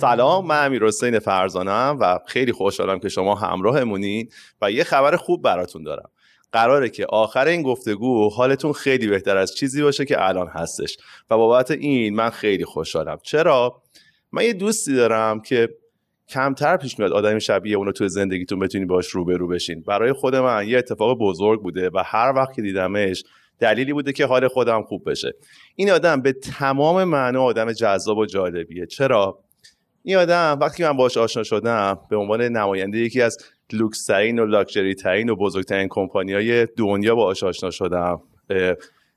[0.00, 4.28] سلام من امیر حسین فرزانم و خیلی خوشحالم که شما همراهمونین
[4.62, 6.10] و یه خبر خوب براتون دارم.
[6.52, 10.96] قراره که آخر این گفتگو حالتون خیلی بهتر از چیزی باشه که الان هستش.
[11.30, 13.18] و بابت این من خیلی خوشحالم.
[13.22, 13.82] چرا؟
[14.32, 15.68] من یه دوستی دارم که
[16.28, 19.82] کمتر پیش میاد آدمی شبیه اونو توی زندگیتون بتونی باش روبرو بشین.
[19.82, 23.24] برای خود من یه اتفاق بزرگ بوده و هر وقت که دیدمش
[23.58, 25.32] دلیلی بوده که حال خودم خوب بشه.
[25.76, 28.86] این آدم به تمام معنا آدم جذاب و جالبیه.
[28.86, 29.49] چرا؟
[30.02, 33.38] این آدم وقتی من باش آشنا شدم به عنوان نماینده یکی از
[33.72, 38.22] لوکس ترین و لاکچری ترین و بزرگترین کمپانی های دنیا باش آشنا شدم.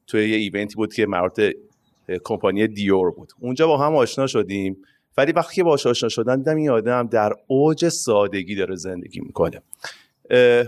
[0.08, 1.42] توی یه ایونتی بود که مربوط
[2.26, 3.34] کمپانی دیور بود.
[3.40, 4.78] اونجا با هم آشنا شدیم.
[5.18, 9.62] ولی وقتی که باش آشنا شدن دیدم این آدم در اوج سادگی داره زندگی می‌کنه.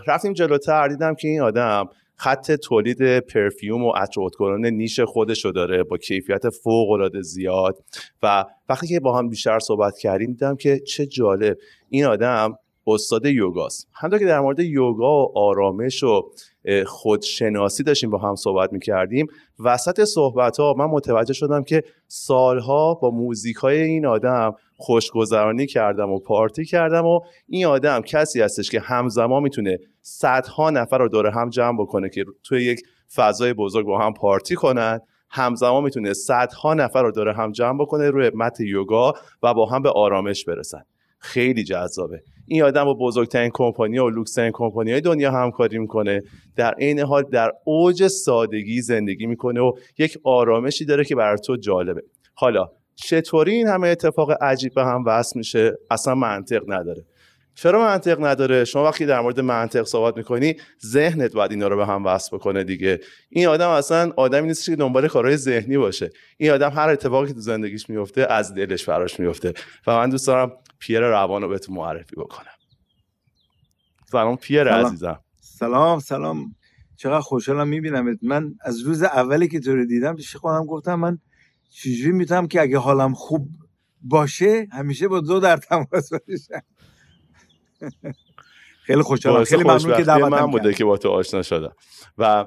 [0.07, 5.83] رفتیم جلوتر دیدم که این آدم خط تولید پرفیوم و عطر نیش خودش رو داره
[5.83, 7.83] با کیفیت فوق العاده زیاد.
[8.23, 11.57] و وقتی که با هم بیشتر صحبت کردیم دیدم که چه جالب.
[11.89, 12.57] این آدم
[12.88, 13.88] استاد یوگاست.
[13.94, 16.31] همونطور که در مورد یوگا و آرامش و
[16.85, 19.27] خودشناسی داشتیم با هم صحبت می‌کردیم
[19.59, 26.11] وسط صحبت ها من متوجه شدم که سالها با موزیک های این آدم خوشگذرانی کردم
[26.11, 31.27] و پارتی کردم و این آدم کسی هستش که همزمان می‌تونه صدها نفر رو دور
[31.27, 32.81] هم جمع بکنه که توی یک
[33.15, 34.99] فضای بزرگ با هم پارتی کنن.
[35.29, 39.81] همزمان می‌تونه صدها نفر رو دور هم جمع بکنه روی مت یوگا و با هم
[39.81, 40.81] به آرامش برسن.
[41.19, 42.21] خیلی جذابه.
[42.47, 46.21] این آدم با بزرگترین کمپانی و لوکسترین کمپانی های دنیا همکاری می‌کنه.
[46.55, 51.55] در عین حال در اوج سادگی زندگی می‌کنه و یک آرامشی داره که برای تو
[51.55, 52.03] جالبه.
[52.33, 57.05] حالا چطوری این همه اتفاق عجیب به هم وصل میشه؟ اصلا منطق نداره.
[57.55, 61.85] چرا منطق نداره؟ شما وقتی در مورد منطق صحبت می‌کنی ذهنت باید اینا رو به
[61.85, 62.99] هم وصل بکنه دیگه.
[63.29, 66.11] این آدم اصلا آدمی نیست که دنبال کارهای ذهنی باشه.
[66.38, 69.53] این آدم هر اتفاقی که تو زندگیش میفته از دلش فراش میفته
[69.88, 72.51] و من دوست دارم پیر روان رو بهتون معرفی بکنم.
[74.11, 74.85] سلام پیر سلام.
[74.85, 75.19] عزیزم.
[75.41, 76.55] سلام سلام.
[76.97, 81.19] چقدر خوشحالم می‌بینم من از روز اولی که تو رو دیدم پیش خودم گفتم من
[81.69, 83.49] چجوری می‌تونم که اگه حالم خوب
[84.01, 86.61] باشه همیشه با دو در تماس باشم.
[88.86, 89.44] خیلی خوشحالم.
[89.44, 91.72] خیلی ممنون که دعوتم من بوده که با تو آشنا شدم.
[92.18, 92.46] و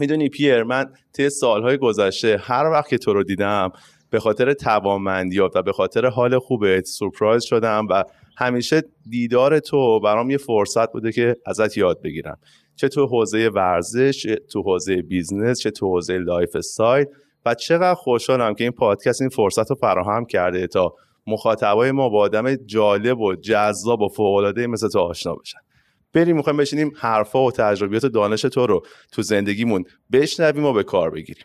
[0.00, 3.72] می‌دونی پیر من طی سالهای گذشته هر وقت که تو رو دیدم
[4.10, 8.04] به خاطر توانمندیات و به خاطر حال خوبت سورپرایز شدم و
[8.36, 12.38] همیشه دیدار تو برام یه فرصت بوده که ازت یاد بگیرم.
[12.76, 17.06] چه تو حوزه ورزش چه تو حوزه business چه تو حوزه lifestyle.
[17.46, 20.94] و چقدر خوشحالم که این پادکست این فرصت رو فراهم کرده تا
[21.28, 25.58] مخاطبای ما با آدم جالب و جذاب و فوق‌العاده مثل تو آشنا بشن.
[26.12, 30.82] بریم می‌خوایم بشینیم حرفا و تجربیات و دانش تو رو تو زندگیمون بشنویم و به
[30.82, 31.44] کار بگیریم.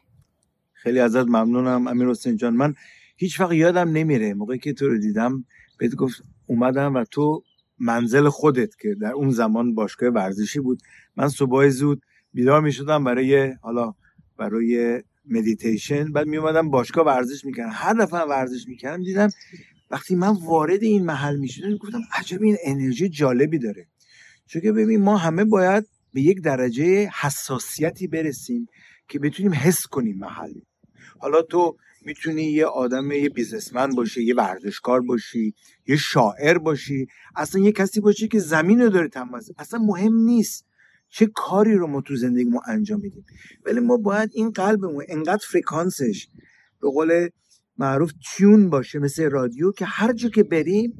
[0.73, 2.53] خیلی ازت ممنونم امیر حسین جان.
[2.53, 2.73] من
[3.17, 5.45] هیچ وقت یادم نمیره موقعی که تو رو دیدم
[5.77, 7.43] بهت گفت اومدم و تو
[7.79, 10.81] منزل خودت که در اون زمان باشگاه ورزشی بود.
[11.15, 12.01] من صبح زود
[12.33, 13.93] بیدار می شدم برای حالا
[14.37, 17.71] برای مدیتیشن بعد می اومدم باشگاه ورزش می‌کردم.
[17.73, 19.29] هر دفعه ورزش می‌کردم دیدم
[19.93, 23.87] وقتی من وارد این محل می‌شدم گفتم عجب این انرژی جالبی داره.
[24.47, 28.67] چون که ببین ما همه باید به یک درجه حساسیتی برسیم
[29.07, 30.53] که بتونیم حس کنیم محل.
[31.19, 35.53] حالا تو می‌تونی یه آدم یه بیزنسمن باشی یه ورزشکار باشی
[35.87, 40.65] یه شاعر باشی اصلا یه کسی باشی که زمین رو داره تماس اصلا مهم نیست
[41.09, 43.25] چه کاری رو ما تو زندگی ما انجام میدیم.
[43.65, 46.27] ولی ما باید این قلبمون انقدر فرکانسش
[46.81, 47.29] به قول
[47.77, 50.93] معروف تیون باشه مثل رادیو که هر جا که بریم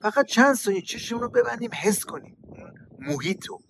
[0.00, 2.36] فقط چند ثانیه چشم رو ببندیم حس کنیم.
[2.98, 3.60] محیط رو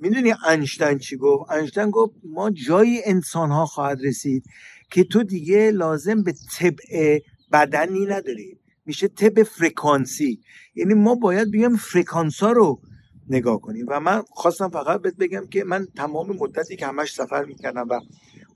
[0.00, 4.44] می‌دونی انشتن چی گفت؟ انشتن گفت ما جایی انسان ها خواهد رسید
[4.90, 7.18] که تو دیگه لازم به طبع
[7.52, 8.58] بدنی نداری.
[8.86, 10.40] میشه طبع فرکانسی.
[10.74, 12.80] یعنی ما باید بیام فرکانس ها رو
[13.28, 13.86] نگاه کنیم.
[13.88, 18.00] و من خواستم فقط بهت بگم که من تمام مدتی که همش سفر می‌کردم و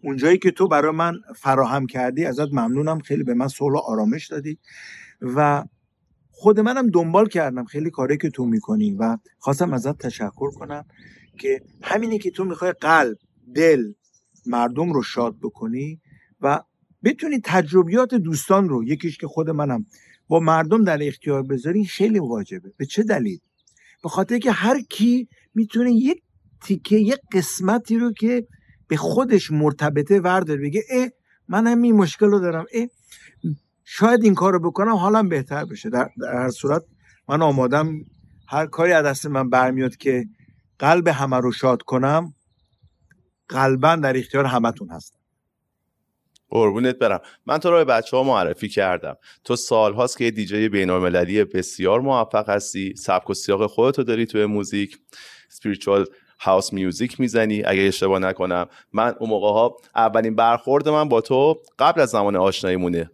[0.02, 2.98] اونجایی که تو برای من فراهم کردی ازت ممنونم.
[2.98, 4.58] خیلی به من صلح و آرامش دادی
[5.20, 5.64] و
[6.30, 10.84] خود منم دنبال کردم خیلی کاری که تو می‌کنی و خواستم ازت تشکر کنم
[11.38, 13.16] که همینی که تو می‌خوای قلب
[13.54, 13.92] دل
[14.46, 16.00] مردم رو شاد بکنی
[16.40, 16.60] و
[17.04, 19.86] بتونی تجربیات دوستان رو یکیش که خود منم
[20.28, 22.72] با مردم در اختیار بذاری خیلی واجبه.
[22.76, 23.38] به چه دلیل؟
[24.02, 26.22] به خاطر که هر کی می‌تونه یک
[26.62, 28.46] تیکه یک قسمتی رو که
[28.90, 31.08] به خودش مرتبطه وردار بگه اه
[31.48, 32.64] من هم این مشکل رو دارم.
[32.72, 32.86] اه
[33.84, 35.90] شاید این کار رو بکنم حالم بهتر بشه.
[35.90, 36.82] در, در هر صورت
[37.28, 37.98] من آمادم
[38.48, 40.24] هر کاری از دست من برمیاد که
[40.78, 42.34] قلب همه رو شاد کنم
[43.48, 45.18] قلبا در اختیار همتون هستم.
[46.48, 47.20] قربونت برم.
[47.46, 49.16] من تو رو به بچه ها معرفی کردم.
[49.44, 52.96] تو سال هاست که یه دیجی بین المللی بسیار موفق هستی.
[52.96, 54.98] سبک و سیاق خودتو داری توی موزیک.
[55.50, 56.06] spiritual
[56.40, 57.62] هاوس میوزیک می‌زنی.
[57.64, 58.66] اگه اشتباه نکنم.
[58.92, 63.10] من اون موقع ها اولین برخورد من با تو قبل از زمان آشناییمونه.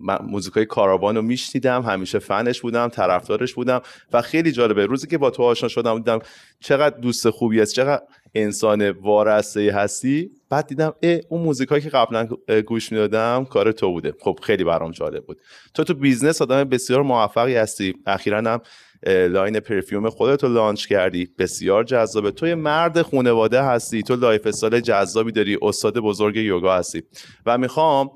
[0.00, 1.82] من موزیکای کاراوان رو میشنیدم.
[1.82, 3.80] همیشه فنش بودم طرفدارش بودم
[4.12, 4.86] و خیلی جالبه.
[4.86, 6.18] روزی که با تو آشنا شدم دیدم
[6.60, 8.02] چقدر دوست خوبی است چقدر
[8.34, 10.30] انسان وارسته هستی.
[10.50, 12.28] بعد دیدم اه اون موزیکایی که قبلا
[12.66, 14.14] گوش می‌دادم کار تو بوده.
[14.20, 15.40] خب خیلی برام جالب بود.
[15.74, 17.94] تو تو business آدم بسیار موفقی هستی.
[18.06, 18.60] اخیرا هم
[19.06, 21.28] line perfume خودت رو launch کردی.
[21.38, 22.30] بسیار جذابه.
[22.30, 24.02] تو یه مرد خانواده هستی.
[24.02, 25.58] تو lifestyle جذابی داری.
[25.62, 27.02] استاد بزرگ یوگا هستی.
[27.46, 28.10] و می‌خوام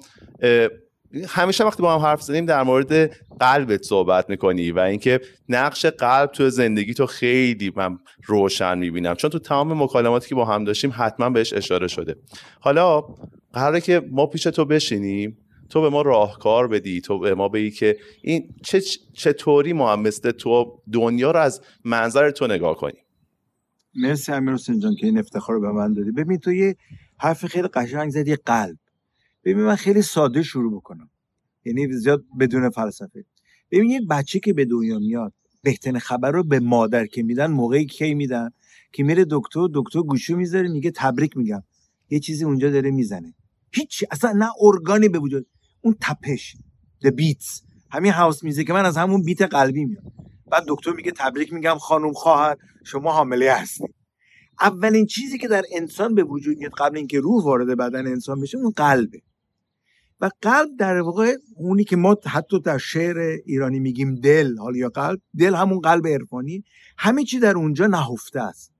[1.28, 6.30] همیشه وقتی با هم حرف زدیم در مورد قلبت صحبت می‌کنی و اینکه نقش قلب
[6.30, 9.14] تو زندگی تو خیلی من روشن می‌بینم.
[9.14, 12.16] چون تو تمام مکالماتی که با هم داشتیم حتما بهش اشاره شده.
[12.60, 13.04] حالا
[13.52, 15.38] قراره که ما پیش تو بشینیم.
[15.70, 18.80] تو به ما راهکار بدی تو به ما بگی که این چه
[19.12, 23.02] چطوری ما هم مثل تو دنیا رو از منظر تو نگاه کنیم.
[23.94, 26.10] مرسی امیر حسین جان که این افتخار رو به من دادی.
[26.10, 26.76] ببین تو یه
[27.18, 28.76] حرف خیلی قشنگ زدی قلب.
[29.44, 31.10] ببین من خیلی ساده شروع بکنم.
[31.64, 33.24] یعنی زیاد بدون فلسفه.
[33.70, 35.32] ببین یک بچه که به دنیا میاد
[35.62, 38.50] بهترین خبر رو به مادر که میدن موقعی کی میدن
[38.92, 41.62] که میره دکتر دکتر گوشو می‌ذاره میگه تبریک میگم.
[42.10, 43.34] یه چیزی اونجا داره می‌زنه.
[43.72, 45.46] هیچ اصلا نه ارگانی به وجود.
[45.80, 46.56] اون تپش
[47.04, 47.62] the beats.
[47.90, 50.12] همین هاوس میزیک من از همون بیت قلبی میاد
[50.50, 53.94] بعد دکتر میگه تبریک میگم خانم خواهر شما حامله هستید.
[54.60, 58.58] اولین چیزی که در انسان به وجود میاد قبل اینکه روح وارد بدن انسان بشه
[58.58, 59.22] اون قلبه.
[60.20, 64.88] و قلب در واقع اونی که ما حتی در شعر ایرانی میگیم دل حال یا
[64.88, 66.64] قلب دل همون قلب عرفانی.
[66.98, 68.72] همه چی در اونجا نهفته است.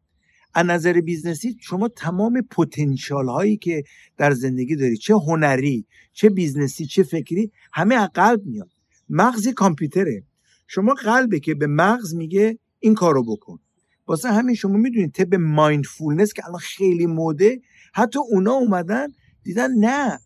[0.54, 3.84] از نظر business ی شما تمام پتانسیال هایی که
[4.16, 8.70] در زندگی داری چه هنری چه business ی چه فکری همه از قلب میاد.
[9.08, 10.22] مغز کامپیوتره.
[10.66, 13.58] شما قلبه که به مغز میگه این کارو بکن.
[14.06, 17.60] واسه همین شما می‌دونید طب mindfulness که الان خیلی موده
[17.94, 19.08] حتی اونا اومدن
[19.42, 20.18] دیدن نه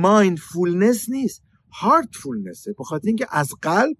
[0.00, 2.74] mindfulness نیست heartfulness ه.
[2.78, 3.96] بخاطر اینکه از قلب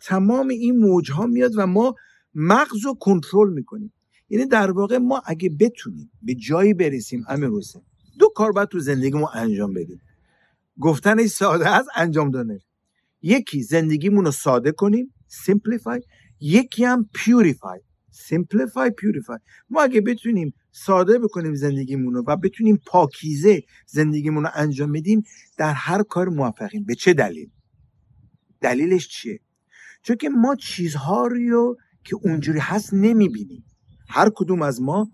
[0.00, 1.94] تمام این موج ها میاد و ما
[2.34, 3.92] مغز رو کنترل می‌کنیم.
[4.28, 7.82] یعنی در واقع ما اگه بتونیم به جایی برسیم امیر حسین
[8.18, 10.00] دو کار باید تو زندگی ما انجام بدیم.
[10.80, 12.58] گفتنش ساده از انجام دادن
[13.22, 16.00] یکی زندگیمون رو ساده کنیم simplify.
[16.40, 17.78] یکی هم purify.
[18.12, 19.38] Simplify purify.
[19.70, 25.22] ما اگه بتونیم ساده بکنیم زندگیمون رو و بتونیم پاکیزه زندگیمون رو انجام بدیم
[25.58, 26.84] در هر کار موفقیم.
[26.84, 27.50] به چه دلیل؟
[28.60, 29.40] دلیلش چیه؟
[30.02, 33.64] چون که ما چیزها رو که اونجوری هست نمی‌بینیم.
[34.08, 35.10] هر کدوم از ما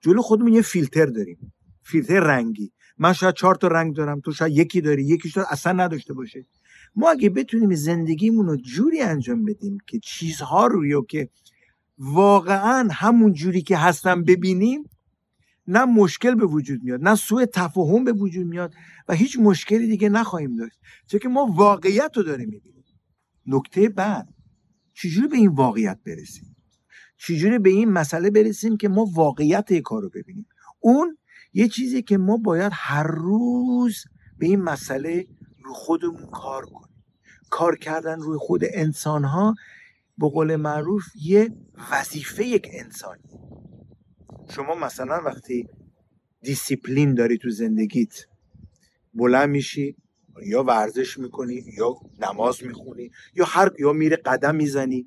[0.00, 1.52] جلو خودمون یه فیلتر داریم.
[1.82, 2.72] فیلتر رنگی.
[2.98, 6.46] من شاید چهار تا رنگ دارم تو شاید یکی داری یکیش دار اصلا نداشته باشه.
[6.96, 11.28] ما اگه بتونیم زندگیمون رو جوری انجام بدیم که چیزها رو که
[11.98, 14.84] واقعا همون جوری که هستن ببینیم
[15.66, 18.74] نه مشکل به وجود میاد نه سوء تفاهم به وجود میاد
[19.08, 20.78] و هیچ مشکلی دیگه نخواهیم داشت.
[21.06, 22.84] چون که ما واقعیت رو داریم می‌بینیم.
[23.46, 24.28] نکته بعد
[24.94, 26.56] چجوری به این واقعیت برسیم؟
[27.26, 30.46] چجوری به این مسئله برسیم که ما واقعیت کار رو ببینیم؟
[30.80, 31.18] اون
[31.52, 34.04] یه چیزی که ما باید هر روز
[34.38, 35.26] به این مسئله
[35.64, 37.04] رو خودمون کار کنیم.
[37.50, 39.54] کار کردن روی خود انسان ها
[40.18, 41.50] به قول معروف یه
[41.92, 43.22] وظیفه یک انسانی.
[44.50, 45.68] شما مثلا وقتی
[46.42, 48.26] دیسیپلین داری تو زندگیت
[49.14, 49.96] بلند میشی
[50.46, 55.06] یا ورزش می‌کنی یا نماز می‌خونی یا هر یا میره قدم می‌زنی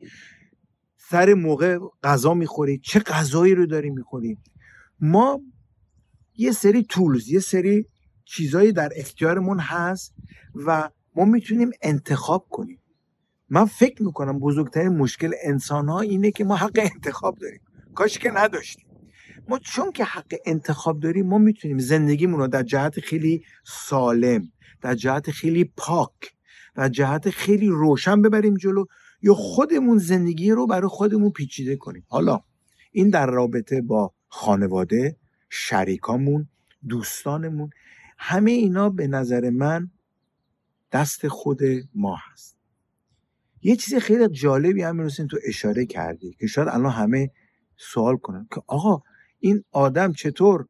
[1.14, 2.78] سر موقع غذا می‌خوری.
[2.78, 4.38] چه غذایی رو داری می‌خوری؟
[5.00, 5.42] ما
[6.36, 7.86] یه سری تولز یه سری
[8.26, 10.14] چیزایی در اختیارمون هست
[10.56, 12.80] و ما می‌تونیم انتخاب کنیم.
[13.50, 17.62] من فکر می‌کنم بزرگترین مشکل انسان ها اینه که ما حق انتخاب داریم.
[17.96, 18.86] کاش که نداشتیم.
[19.48, 24.52] ما چون که حق انتخاب داریم ما می‌تونیم زندگیمون رو در جهت خیلی سالم
[24.82, 26.34] در جهت خیلی پاک
[26.76, 28.86] در جهت خیلی روشن ببریم جلو
[29.24, 32.06] یا خودمون زندگی رو برای خودمون پیچیده کنیم.
[32.08, 32.44] حالا
[32.92, 35.18] این در رابطه با خانواده
[35.50, 36.50] شریکامون
[36.88, 37.70] دوستانمون
[38.18, 39.92] همه اینا به نظر من
[40.92, 41.60] دست خود
[41.96, 42.58] ما هست.
[43.62, 47.32] یه چیز خیلی جالبی هم تو اشاره کردی که شاید الان همه
[47.78, 49.02] سوال کنن که آقا
[49.40, 50.68] این آدم چطور؟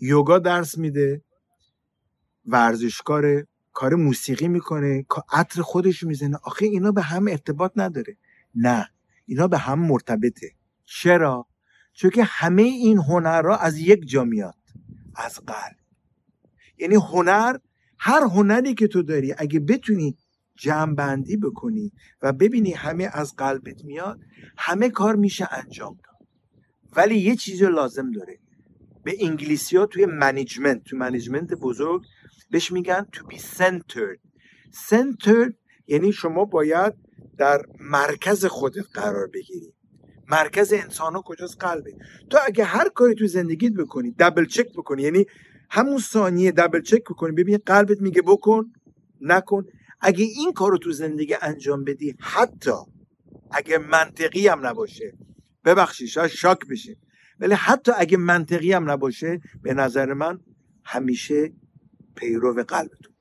[0.00, 1.22] یوگا درس میده
[2.46, 3.46] ورزشکار
[3.78, 6.36] کار موسیقی می‌کنه عطر خودش می‌زنه.
[6.42, 8.16] آخه اینا به هم ارتباط نداره.
[8.54, 8.88] نه
[9.26, 10.52] اینا به هم مرتبطه.
[10.84, 11.46] چرا؟
[11.92, 14.54] چون که همه این هنرها از یک جا میاد.
[15.16, 15.76] از قلب.
[16.78, 17.56] یعنی هنر
[17.98, 20.16] هر هنری که تو داری اگه بتونی
[20.56, 21.92] جمع بندی بکنی
[22.22, 24.20] و ببینی همه از قلبت میاد
[24.56, 26.28] همه کار میشه انجام داد.
[26.96, 28.38] ولی یه چیزی لازم داره.
[29.04, 32.02] به انگلیسی ها توی management تو management بزرگ
[32.50, 34.20] بهش میگن to be centered.
[34.90, 35.52] Centered
[35.86, 36.94] یعنی شما باید
[37.38, 39.74] در مرکز خودت قرار بگیری.
[40.30, 41.94] مرکز انسان ها کجاست؟ قلبه.
[42.30, 45.26] تو اگه هر کاری تو زندگیت بکنی double check بکنی یعنی
[45.70, 48.72] همون ثانیه double check بکنی ببین قلبت میگه بکن
[49.20, 49.64] نکن.
[50.00, 52.70] اگه این کار رو تو زندگی انجام بدی حتی
[53.50, 55.12] اگه منطقی هم نباشه
[55.64, 56.96] ببخشید شاید shock بشه
[57.40, 60.38] ولی حتی اگه منطقی هم نباشه به نظر من
[60.84, 61.52] همیشه
[62.20, 63.14] پیرو قلبتون.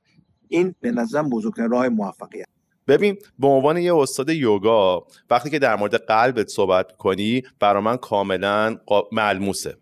[0.48, 2.46] این به نظرم بزرگترین راه موفقیت.
[2.88, 7.98] ببین به عنوان یه استاد یوگا وقتی که در مورد قلبت صحبت کنی برا من
[7.98, 8.78] کاملا
[9.12, 9.78] ملموسه.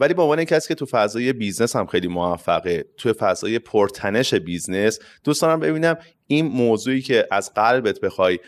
[0.00, 4.98] ولی به عنوان کسی که تو فضای business هم خیلی موفقه تو فضای پرتنش business
[5.24, 8.38] دوست دارم ببینم این موضوعی که از قلبت بخوای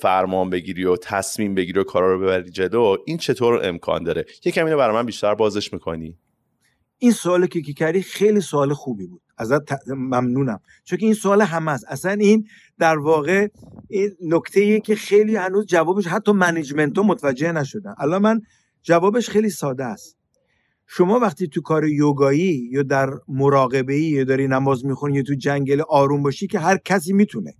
[0.00, 4.64] فرمان بگیری و تصمیم بگیری و کارا رو ببری جلو این چطور امکان داره؟ یکم
[4.64, 6.18] اینو برای من بیشتر بازش می‌کنی.
[6.98, 9.22] این سوالی که کردی خیلی سوال خوبی بود.
[9.38, 10.60] ازت ممنونم.
[10.84, 11.84] چون این سوال همه است.
[11.88, 12.46] اصلا این
[12.78, 13.48] در واقع
[13.88, 17.94] این نکته که خیلی هنوز جوابش حتی منیجمنت متوجه نشدن.
[17.98, 18.40] الان من
[18.82, 20.16] جوابش خیلی ساده است.
[20.86, 25.82] شما وقتی تو کار یوگایی یا در مراقبه یا داری نماز می‌خونی یا تو جنگل
[25.88, 27.54] آروم باشی که هر کسی می‌تونه.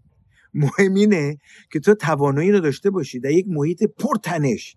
[0.55, 1.39] مهم اینه
[1.73, 3.21] که تو توانایی رو داشته باشی.
[3.21, 4.77] در یک محیط پر تنش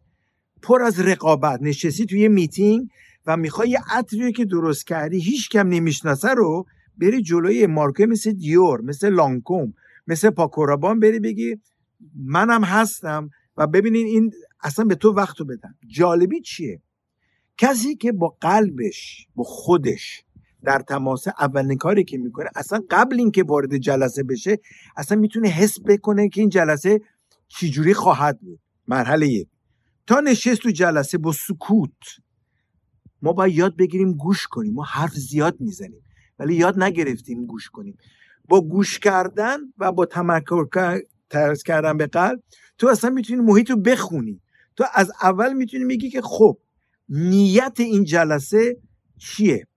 [0.62, 2.88] پر از رقابت نشستی توی یه میتینگ
[3.28, 6.66] و می‌خوای یه عطری که درست کردی هیچ کم نمی‌شناسه رو
[6.98, 9.74] بری جلوی مارکه مثل دیور مثل لانکوم
[10.08, 11.56] مثل پاکورابان بری بگی
[12.16, 14.32] منم هستم و ببینین این
[14.64, 15.76] اصلا به تو وقت بدن.
[15.88, 16.82] جالبی چیه؟
[17.58, 20.24] کسی که با قلبش با خودش
[20.64, 24.60] در تماس اولین کاری که می‌کنه اصلا قبل اینکه وارد جلسه بشه
[24.98, 27.02] اصلا می‌تونه حس بکنه که این جلسه
[27.48, 28.60] چجوری خواهد بود.
[28.88, 29.48] مرحله یک.
[30.08, 31.92] تا نشست تو جلسه با سکوت.
[33.22, 34.74] ما باید یاد بگیریم گوش کنیم.
[34.74, 36.02] ما حرف زیاد می‌زنیم.
[36.40, 37.98] ولی یاد نگرفتیم گوش کنیم.
[38.50, 42.44] با گوش کردن و با تمرکز کردن به قلب
[42.78, 44.42] تو اصلا می‌تونی محیط رو بخونی.
[44.76, 46.58] تو از اول می‌تونی میگی که خب
[47.10, 48.78] نیت این جلسه
[49.18, 49.68] چیه؟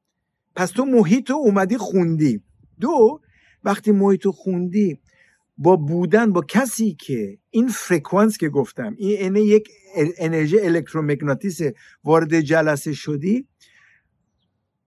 [0.56, 2.42] پس تو محیط رو اومدی خوندی.
[2.80, 3.20] دو
[3.64, 5.00] وقتی محیط رو خوندی
[5.62, 9.69] با بودن با کسی که این فرکانس که گفتم این یک
[10.19, 11.61] انرژی الکترومغناطیس
[12.05, 13.47] وارد جلسه شدی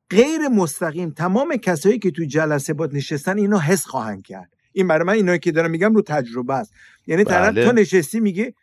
[0.10, 4.54] غیر مستقیم تمام کسایی که تو جلسه باد نشستن اینو حس خواهند کرد.
[4.72, 6.74] این برای من اینایی که دارم میگم رو تجربه است.
[7.08, 7.66] یعنی طرف بله.
[7.66, 8.54] تا نشستی میگه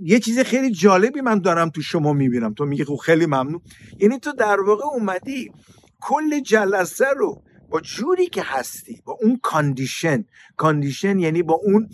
[0.00, 2.54] یه چیز خیلی جالبی من دارم تو شما می‌بینم.
[2.54, 3.60] تو میگه خب خیلی ممنون.
[3.98, 5.52] یعنی تو در واقع اومدی
[6.00, 10.24] کل جلسه رو با جوری که هستی با اون condition.
[10.56, 11.88] Condition یعنی با اون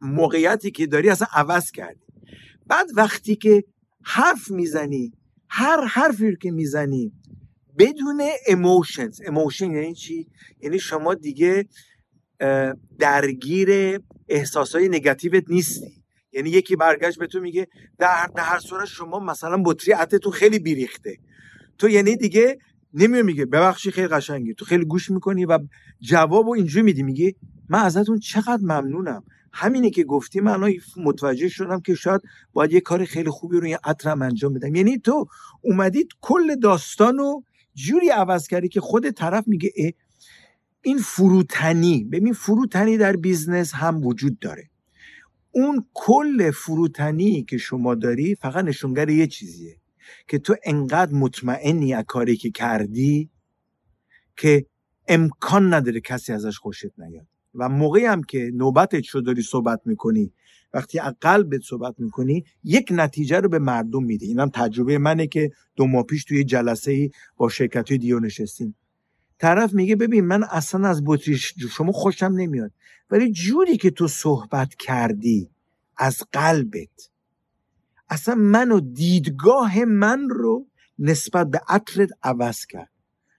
[0.00, 2.06] موقعیتی که داری اصلا عوض کردی.
[2.66, 3.64] بعد وقتی که
[4.02, 5.12] حرف می‌زنی
[5.48, 7.12] هر حرفی که می‌زنی
[7.78, 10.26] بدون emotions emotion یعنی چی؟
[10.60, 11.68] یعنی شما دیگه
[12.98, 16.04] درگیر احساسای نگاتیوت نیستی.
[16.32, 17.68] یعنی یکی برگشت به تو میگه
[17.98, 21.18] در, در هر صورت شما مثلا بطری عطرتون خیلی بیریخته.
[21.78, 22.58] تو یعنی دیگه
[22.94, 24.54] نمیاد میگه ببخشی خیلی قشنگی.
[24.54, 25.58] تو خیلی گوش می‌کنی و
[26.00, 27.02] جواب و اینجوری میدی.
[27.02, 27.34] میگه
[27.68, 29.22] من ازتون چقدر ممنونم.
[29.52, 32.20] همینه که گفتی من متوجه شدم که شاید
[32.52, 34.74] باید یه کار خیلی خوبی رو یه عطرم انجام بدم.
[34.74, 35.26] یعنی تو
[35.62, 39.94] اومدید کل داستان رو جوری عوض کردی که خود طرف میگه
[40.82, 42.04] این فروتنی.
[42.04, 44.70] ببین فروتنی در business هم وجود داره.
[45.50, 49.76] اون کل فروتنی که شما داری فقط نشونگر یه چیزیه.
[50.28, 53.30] که تو انقدر مطمئنی از کاری که کردی
[54.36, 54.66] که
[55.08, 57.26] امکان نداره کسی ازش خوشت نیاد.
[57.54, 60.32] و موقعی هم که نوبتت شد داری صحبت می‌کنی
[60.74, 64.26] وقتی از قلبت صحبت می‌کنی یک نتیجه رو به مردم میده.
[64.26, 68.74] اینم تجربه منه که دو ماه پیش توی جلسه ای با شرکت دیو نشستیم.
[69.38, 72.72] طرف میگه ببین من اصلا از بطری شما خوشم نمیاد.
[73.10, 75.50] ولی جوری که تو صحبت کردی
[75.96, 77.10] از قلبت
[78.10, 80.66] اصلا منو دیدگاه من رو
[80.98, 82.90] نسبت به عطرت عوض کرد.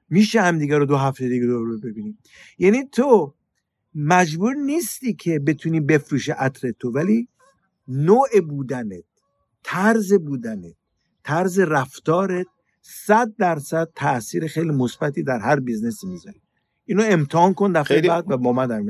[0.10, 2.18] میشه هم دیگه رو دو هفته دیگه رو ببینیم.
[2.58, 3.36] یعنی تو
[3.96, 7.28] مجبور نیستی که بتونی بفروش عطر تو ولی
[7.88, 9.04] نوع بودنت
[9.64, 10.76] طرز بودنت
[11.24, 12.48] طرز رفتارت
[12.82, 16.42] صد درصد تاثیر خیلی مثبتی در هر business ی می‌ذاره
[16.86, 18.08] اینو امتحان کن دفعه خیلی...
[18.08, 18.82] بعد و با من در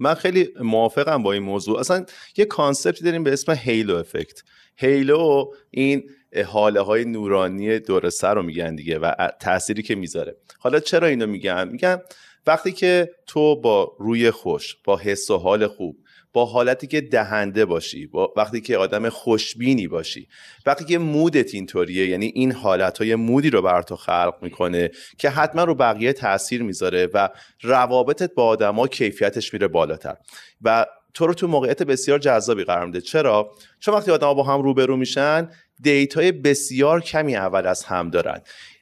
[0.00, 1.78] من خیلی موافقم با این موضوع.
[1.78, 2.04] اصلا
[2.36, 4.42] یه کانسپتی داریم به اسم هیلو افکت.
[4.76, 6.10] هیلو این
[6.46, 10.36] حاله های نورانی دور سر رو میگن دیگه و تأثیری که می‌ذاره.
[10.58, 12.00] حالا چرا اینو میگن؟ میگن
[12.46, 15.96] وقتی که تو با روی خوش با حس و حال خوب
[16.32, 20.28] با حالتی که دهنده باشی با وقتی که آدم خوشبینی باشی.
[20.66, 25.30] وقتی که مودت اینطوریه یعنی این حالت های مودی رو بر تو خلق می‌کنه که
[25.30, 27.28] حتما رو بقیه تاثیر می‌ذاره و
[27.62, 30.16] روابطت با آدما کیفیتش میره بالاتر.
[30.62, 33.00] و تو رو تو موقعیت بسیار جذابی قرار میده.
[33.00, 35.48] چرا؟ چون وقتی آدما با هم روبرو میشن
[35.82, 38.40] دیتای بسیار کمی اول از هم دارن.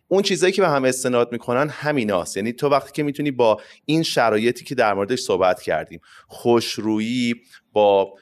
[0.08, 2.36] اون چیزایی که به هم استناد می‌کنن همیناست.
[2.36, 7.34] یعنی تو وقتی که می‌تونی با این شرایطی که در موردش صحبت کردیم خوشرویی
[7.72, 8.14] با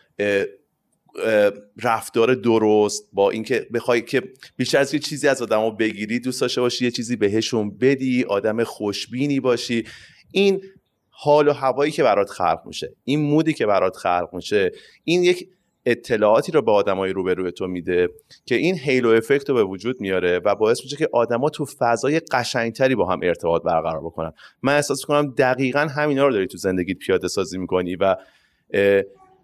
[1.83, 4.23] رفتار درست با اینکه بخوای که
[4.57, 8.65] بیشتر از یه چیزی از آدمو بگیری دوست داشته باشی یه چیزی بهشون بدی آدم
[8.65, 9.85] خوشبینی باشی
[10.33, 10.63] این
[11.09, 14.73] حال و هوایی که برات خلق میشه این مودی که برات خلق میشه
[15.05, 15.49] این یک
[15.87, 18.09] اطلاعاتی رو به آدمای روبروی تو میده
[18.47, 22.21] که این هیلو افکت رو به وجود میاره و باعث میشه که آدما تو فضای
[22.21, 24.33] قشنگتری با هم ارتباط برقرار بکنن.
[24.63, 28.17] من احساس کنم دقیقا همینا رو داری تو زندگیت پیاده سازی می‌کنی و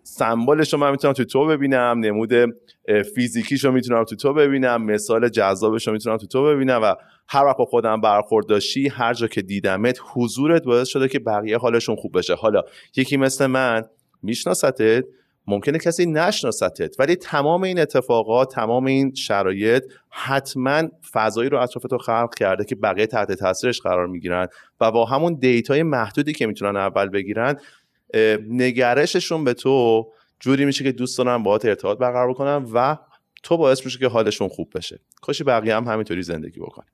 [0.03, 2.33] سمبالش رو من می‌تونم تو تو ببینم نمود
[3.15, 6.95] فیزیکیش رو می‌تونم تو تو ببینم مثال جذابش رو می‌تونم تو تو ببینم و
[7.29, 11.97] هر وقت خودم برخورد داشتی هر جا که دیدمت حضورت باعث شده که بقیه حالشون
[11.97, 12.35] خوب بشه.
[12.35, 12.63] حالا
[12.97, 13.83] یکی مثل من
[14.23, 15.05] میشناستت
[15.47, 20.83] ممکنه کسی نشناستت ولی تمام این اتفاقات تمام این شرایط حتما
[21.13, 24.49] فضایی رو اطراف تو خلق کرده که بقیه تحت تاثیرش قرار می‌گیرن
[24.81, 27.57] و با همون دیتای محدودی که می‌تونن اول بگیرن
[28.49, 30.07] نگرششون به تو
[30.41, 32.97] جوری میشه که دوست دارن باهات ارتباط برقرار بکنن و
[33.43, 35.01] تو باعث میشه که حالشون خوب بشه.
[35.21, 36.87] کاشی بقیه هم همینطوری زندگی بکنن.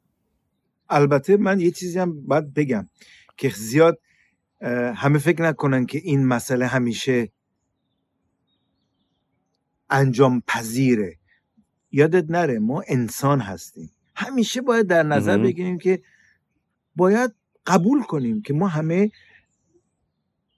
[0.91, 2.89] البته من یه چیزی هم باید بگم
[3.37, 3.99] که زیاد
[4.95, 7.29] همه فکر نکنن که این مسئله همیشه
[9.91, 11.17] انجام پذیره
[11.93, 13.91] یادت نره ما انسان هستیم.
[14.15, 16.03] همیشه باید در نظر بگیریم که
[16.97, 17.35] باید
[17.67, 19.11] قبول کنیم که ما همه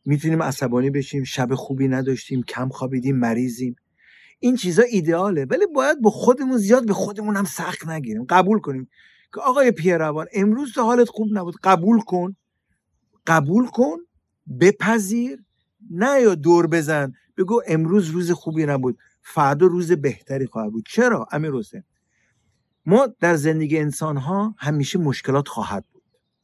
[0.05, 3.77] می‌تونیم عصبانی بشیم شب خوبی نداشتیم کم خوابیدیم مریضیم.
[4.39, 8.25] این چیزا ایدئاله ولی باید با خودمون زیاد به خودمون هم سخت نگیریم.
[8.25, 8.89] قبول کنیم
[9.35, 12.37] که آقای پیروان امروز تو حالت خوب نبود قبول کن.
[13.27, 13.97] قبول کن
[14.61, 15.45] بپذیر.
[15.91, 17.13] نه یا دور بزن.
[17.37, 18.99] بگو امروز روز خوبی نبود.
[19.35, 20.85] فردا روز بهتری خواهد بود.
[20.89, 21.83] چرا؟ امیر حسین.
[22.87, 26.03] ما در زندگی انسان ها همیشه مشکلات خواهد بود.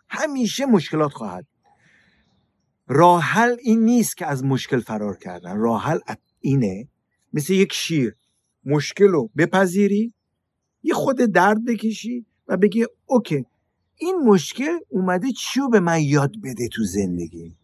[0.08, 1.46] همیشه مشکلات خواهد
[2.88, 5.56] راه حل این نیست که از مشکل فرار کردن.
[5.56, 5.98] راه حل
[6.40, 6.88] اینه
[7.32, 8.16] مثل یک شیر.
[8.64, 10.14] مشکل رو بپذیری
[10.82, 13.44] یه خود درد بکشی و بگی اوکی
[13.96, 17.56] این مشکل اومده چی به من یاد بده تو زندگی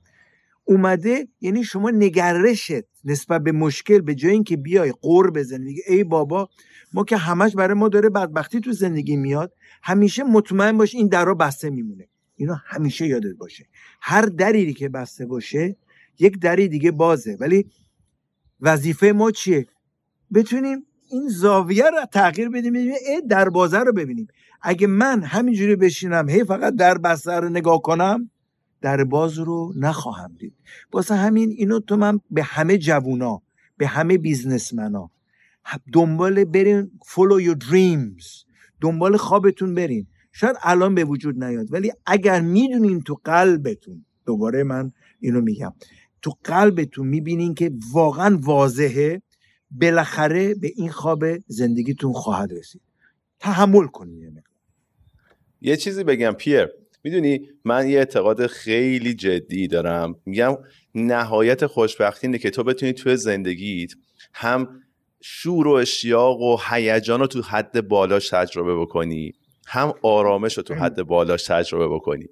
[0.64, 6.48] اومده یعنی شما نگرشت نسبت به مشکل به جای اینکه بیای قور بزنی ای بابا
[6.92, 11.35] ما که همش برای ما داره بدبختی تو زندگی میاد همیشه مطمئن باش این درا
[11.35, 12.09] بسته میمونه.
[12.37, 13.66] اینا همیشه یادت باشه.
[14.01, 15.77] هر دری که بسته باشه
[16.18, 17.37] یک دری دیگه بازه.
[17.40, 17.66] ولی
[18.61, 19.66] وظیفه ما چیه؟
[20.35, 24.27] بتونیم این زاویه رو تغییر بدیم ای در بازه رو ببینیم.
[24.62, 28.31] اگه من همینجوری بشینم هی فقط در بسته رو نگاه کنم
[28.83, 30.55] در باز رو نخواهم دید.
[30.92, 33.42] واسه همین اینو تو من به همه جوونا
[33.77, 35.11] به همه بیزنسمنا
[35.92, 38.45] دنبال برین follow your dreams
[38.81, 40.07] دنبال خوابتون برین.
[40.33, 45.73] شاید الان به وجود نیاد ولی اگر می‌دونین تو قلبتون دوباره من اینو میگم
[46.23, 49.23] تو قلبتون می‌بینین که واقعا واضحه
[49.71, 52.83] بالاخره به این خواب زندگیتون خواهد رسید.
[53.40, 54.42] تحمل کنید
[55.61, 56.82] یه چیزی بگم پیر.
[57.05, 60.15] می‌دونی من یه اعتقاد خیلی جدی دارم.
[60.27, 60.59] میگم
[60.95, 63.93] نهایت خوشبختی اینه که تو بتونی توی زندگیت
[64.35, 64.69] هم
[65.21, 69.33] شور و اشیاق و هیجان رو تو حد بالاش تجربه بکنی
[69.67, 72.27] هم آرامش رو تو حد بالاش تجربه بکنی.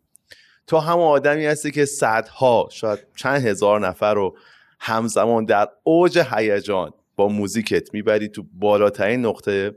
[0.66, 4.36] تو هم آدمی هستی که صدها شاید چند هزار نفر رو
[4.80, 9.74] همزمان در اوج هیجان با موزیکت می‌بری تو بالاترین نقطه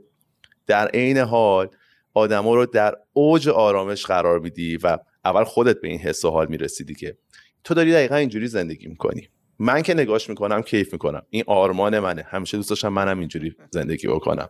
[0.66, 1.68] در عین حال
[2.14, 6.46] آدما رو در اوج آرامش قرار میدی و اول خودت به این حس و حال
[6.46, 7.16] می‌رسیدی که
[7.64, 9.28] تو داری دقیقا اینجوری زندگی می‌کنی.
[9.58, 11.22] من که نگاش می‌کنم کیف می‌کنم.
[11.30, 12.22] این آرمان منه.
[12.22, 14.48] همیشه دوست داشتم منم اینجوری زندگی بکنم.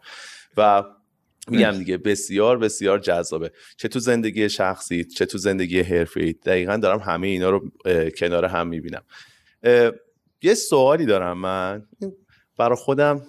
[0.57, 0.85] و
[1.49, 3.53] میگم دیگه بسیار بسیار جذابه.
[3.77, 7.71] چه تو زندگی شخصی چه تو زندگی حرفی دقیقا دارم همه اینا رو
[8.19, 9.03] کنار هم می‌بینم.
[10.43, 11.87] یه سوالی دارم من.
[12.59, 13.23] برای خودم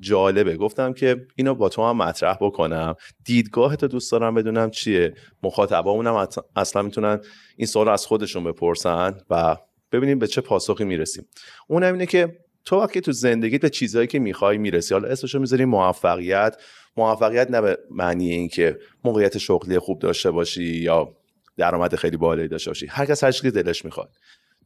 [0.00, 0.56] جالبه.
[0.56, 2.94] گفتم که اینو با تو هم مطرح بکنم.
[3.24, 5.14] دیدگاه تو دوست دارم بدونم چیه.
[5.42, 7.20] مخاطبامونم اصلا می‌تونن
[7.56, 9.56] این سوال از خودشون بپرسن و
[9.92, 11.26] ببینیم به چه پاسخی می‌رسیم.
[11.68, 15.64] اونم اینه که تو وقتی تو زندگیت به چیزهایی که می‌خوای می‌رسی حالا اسمشو می‌ذاری
[15.64, 16.56] موفقیت.
[16.96, 21.16] موفقیت نه به معنی اینکه موقعیت شغلی خوب داشته باشی یا
[21.56, 22.86] درآمد خیلی بالایی داشته باشی.
[22.86, 24.10] هر کس هر دلش می‌خواد.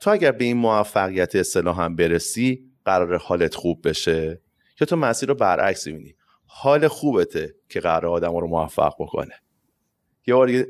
[0.01, 4.41] تو اگر به این موفقیت اصطلاح هم برسی قرار حالت خوب بشه.
[4.81, 6.15] یا تو مسیر رو برعکس می‌بینی.
[6.47, 9.35] حال خوبته که قرار آدم رو موفق بکنه.
[10.27, 10.67] یه بار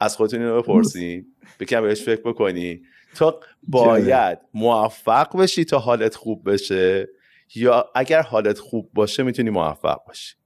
[0.00, 1.26] از خودتون رو بپرسین
[1.60, 2.82] بکن بهش فکر بکنی.
[3.14, 7.08] تو باید موفق بشی تا حالت خوب بشه
[7.54, 10.36] یا اگر حالت خوب باشه می‌تونی موفق باشی؟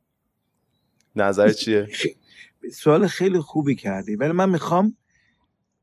[1.17, 1.89] نظر چیه؟
[2.73, 4.97] سوال خیلی خوبی کردی ولی من می‌خوام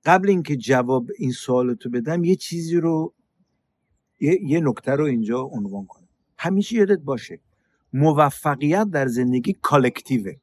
[0.06, 3.14] قبل اینکه جواب این سوالتو بدم یه چیزی رو
[4.20, 5.99] یه, یه نکته رو اینجا عنوان کنم.
[6.40, 7.40] همیشه یادت باشه.
[7.94, 10.34] موفقیت در زندگی کالکتیوه.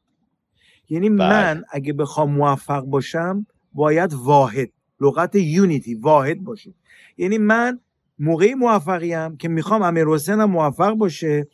[0.88, 1.18] یعنی بله.
[1.18, 6.74] من اگه بخوام موفق باشم باید واحد لغت یونیتی واحد باشه.
[7.16, 7.80] یعنی من
[8.18, 11.48] موقعی موفقیم که می‌خوام امیر حسین هم موفق باشه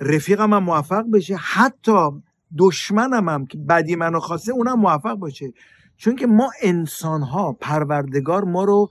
[0.00, 2.10] رفیقم هم موفق بشه حتی
[2.58, 5.52] دشمنم هم که بدی منو خواسته اونم موفق باشه.
[5.96, 8.90] چون که ما انسان ها پروردگار ما رو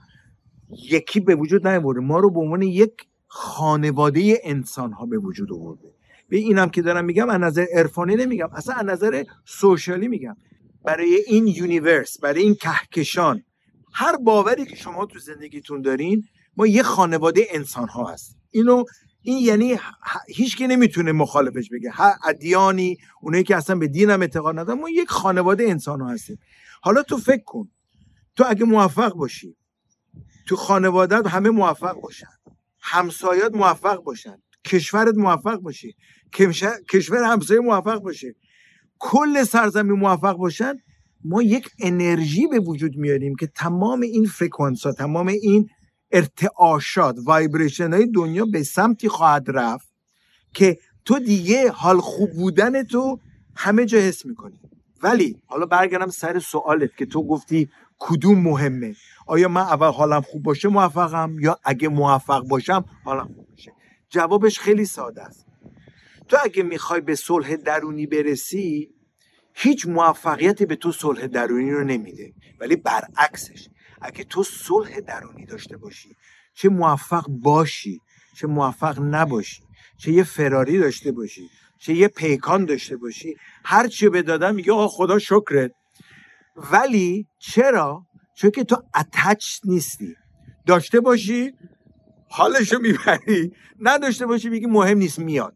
[0.91, 1.99] یکی به وجود نیاورده.
[1.99, 2.91] ما رو به عنوان یک
[3.38, 5.93] خانواده انسان ها به وجود آورده.
[6.30, 10.36] به اینم که دارم میگم از نظر عرفانی نمیگم اصلا از نظر سوشالی میگم.
[10.84, 13.43] برای این یونیورس برای این کهکشان
[13.93, 16.24] هر باوری که شما تو زندگیتون دارین
[16.58, 18.84] ما یه خانواده انسان ها هست اینو
[19.21, 19.80] این یعنی
[20.28, 21.89] هیچ که نمی‌تونه مخالفش بگه.
[21.89, 26.39] هر ادیانی اونایی که اصلا به دینم اعتقاد ندارن ما یک خانواده انسان ها هستیم.
[26.82, 27.69] حالا تو فکر کن.
[28.36, 29.56] تو اگه موفق باشی
[30.48, 32.28] تو خانوادت همه موفق باشن.
[32.86, 34.38] همسایات موفق باشن.
[34.65, 35.95] کشورت موفق باشی
[36.89, 38.36] کشور همسایه موفق باشه.
[39.00, 40.74] کل سرزمین موفق باشن.
[41.24, 45.69] ما یک انرژی به وجود میاریم که تمام این فرکانس ها تمام این
[46.12, 49.88] ارتعاشات vibration های دنیا به سمتی خواهد رفت
[50.54, 53.19] که تو دیگه حال خوب بودن تو
[53.56, 54.60] همه جا حس می‌کنی.
[55.04, 57.69] ولی حالا برگردم سر سوالت که تو گفتی
[58.00, 58.95] کدوم مهمه.
[59.26, 63.72] آیا من اول حالم خوب باشه موفقم؟ یا اگه موفق باشم حالم خوب باشه؟
[64.10, 65.46] جوابش خیلی ساده است.
[66.28, 68.90] تو اگه می‌خوای به صلح درونی برسی
[69.54, 73.68] هیچ موفقیتی به تو صلح درونی رو نمیده ولی برعکسش.
[74.02, 76.10] اگه تو صلح درونی داشته باشی
[76.54, 78.00] چه موفق باشی
[78.38, 79.64] چه موفق نباشی
[79.98, 83.36] چه یه فراری داشته باشی چه یه پیکان داشته باشی
[83.66, 85.72] هر چی به دادم میگه آقا خدا شکرت.
[86.56, 90.15] ولی چرا؟ چون که تو اتچ نیستی.
[90.65, 91.54] داشته باشی
[92.30, 93.52] حالشو می‌بری.
[93.82, 95.56] نداشته باشی میگی مهم نیست میاد.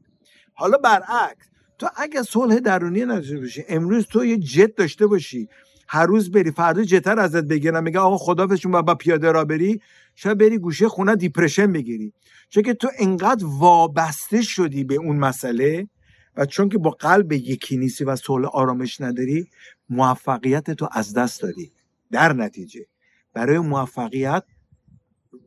[0.53, 1.45] حالا برعکس
[1.77, 5.47] تو اگه صلح درونی نداشته باشی امروز تو یه جت داشته باشی.
[5.87, 7.83] هر روز بری فردا جتر ازت بگیرن.
[7.83, 9.81] میگه آقا خدافشون با پیاده را بری.
[10.15, 12.13] شاید بری گوشه خونه دیپرشن بگیری.
[12.49, 15.87] چون که تو انقدر وابسته شدی به اون مسئله
[16.35, 19.47] و چون که با قلب یکی نیستی و صلح آرامش نداری
[19.89, 21.71] موفقیت تو از دست دادی.
[22.11, 22.85] در نتیجه.
[23.33, 24.43] برای موفقیت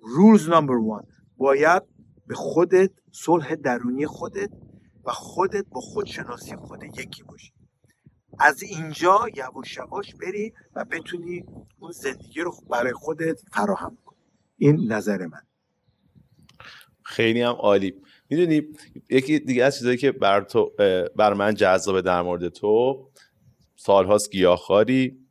[0.02, 1.82] رولز نمبر وان باید
[2.26, 4.50] به خودت صلح درونی خودت
[5.04, 7.52] و خودت با خودشناسی خودت یکی باشی.
[8.38, 11.44] از اینجا یواش یواش بری و بتونی
[11.78, 14.18] اون زندگی رو برای خودت فراهم کنی.
[14.56, 15.42] این نظر من.
[17.02, 17.94] خیلی هم عالی.
[18.30, 18.62] می‌دونی
[19.10, 20.72] یکی دیگه از چیزایی که بر, تو
[21.16, 23.08] بر من جذابه در مورد تو
[23.76, 25.21] سالهاست گیاهخواری.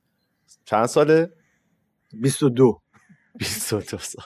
[0.71, 1.29] چند ساله؟
[2.13, 2.81] 22
[3.39, 4.25] 22 سال.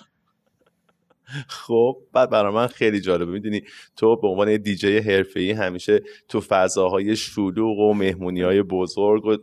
[1.48, 3.32] خب بعد برای من خیلی جالبه.
[3.32, 3.62] می‌دونی
[3.96, 9.38] تو به عنوان دیجی حرفه‌ای همیشه تو فضاهای شلوغ و مهمونی های بزرگ و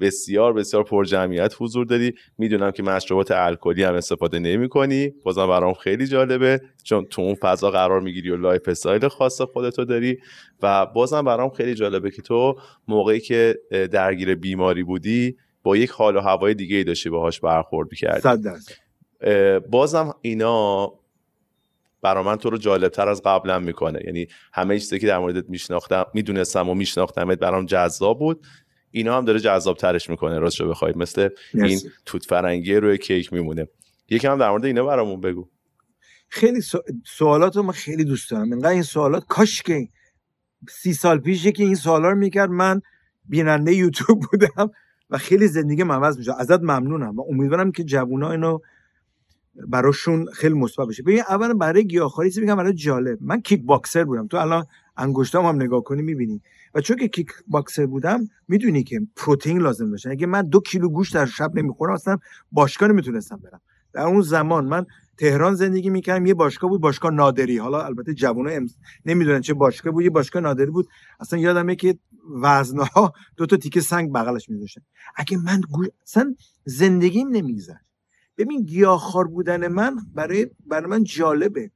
[0.00, 2.12] بسیار بسیار پر جمعیت حضور داری.
[2.38, 6.60] می‌دونم که مشروبات الکلی هم استفاده نمی کنی بازم برام خیلی جالبه.
[6.84, 10.18] چون تو اون فضا قرار می‌گیری و lifestyle خاص خودتو داری.
[10.62, 12.56] و بازم برام خیلی جالبه که تو
[12.88, 13.58] موقعی که
[13.92, 18.28] درگیر بیماری بودی با یک حال و هوای دیگه ای داشتی باهاش برخورد کردی
[19.70, 20.92] بازم اینا
[22.02, 24.00] برا من تو رو جالبتر از قبلا می‌کنه.
[24.06, 28.46] یعنی همه چیزی که در موردت میشناختم می‌دونستم و میشناختمت برام جذاب بود.
[28.90, 33.32] اینا هم داره جذاب ترش می‌کنه راست رو بخواید مثل این توت فرنگی روی کیک
[33.32, 33.68] میمونه.
[34.10, 35.48] یکم هم در مورد اینا برامون بگو.
[36.28, 36.60] خیلی
[37.06, 38.52] سوالات رو من خیلی دوست دارم.
[38.52, 39.88] اینقدر این سوالات کاش که
[40.68, 42.50] سی سال پیش که این سوالا رو می‌کرد.
[42.50, 42.80] من
[43.24, 44.70] بیننده یوتیوب بودم.
[45.10, 46.32] و خیلی زندگی عوض میشه.
[46.38, 48.58] ازت ممنونم و امیدوارم که جوونا اینو
[49.68, 53.18] براشون خیلی مثبت بشه ببین اولا برای گیاهخواری میگم؟ برای جالب.
[53.20, 54.26] من کیک باکسر بودم.
[54.26, 54.64] تو الان
[54.96, 56.42] انگشتام هم نگاه کنی می‌بینی.
[56.74, 60.88] و چون که کیک باکسر بودم می‌دونی که پروتئین لازم داشتن اگه من دو کیلو
[60.88, 62.18] گوشت در شب نمی‌خورم اصلا
[62.52, 63.60] باشگاه نمی‌تونستم برم.
[63.96, 64.86] در اون زمان من
[65.18, 67.58] تهران زندگی می‌کردم یه باشگاه بود باشگاه نادری.
[67.58, 68.66] حالا البته جوونا ام...
[69.06, 70.88] نمی‌دونن چه باشگاه بود یه باشگاه نادری بود.
[71.20, 71.98] اصلا یادمه که
[72.42, 74.80] وزنها دو تا تیکه سنگ بغلش میذاشتن.
[75.16, 75.84] اگه من گو...
[76.02, 77.74] اصلا زندگیم نمیگذر
[78.38, 81.70] ببین گیاهخوار بودن من برای برای من جالبه.